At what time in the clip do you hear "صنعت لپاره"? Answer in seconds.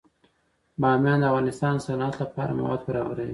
1.85-2.51